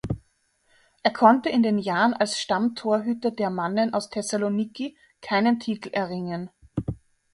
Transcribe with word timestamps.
Er 1.03 1.13
konnte 1.13 1.49
in 1.49 1.61
den 1.61 1.77
Jahren 1.77 2.15
als 2.15 2.39
Stammtorhüter 2.41 3.29
der 3.29 3.51
Mannen 3.51 3.93
aus 3.93 4.09
Thessaloniki 4.09 4.97
keinen 5.21 5.59
Titel 5.59 5.89
erringen. 5.89 6.49